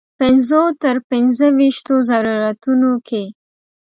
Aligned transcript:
پنځو 0.19 0.63
تر 0.83 0.95
پنځه 1.09 1.47
ویشتو 1.57 1.93
ضرورتونو 2.09 2.91
کې. 3.07 3.23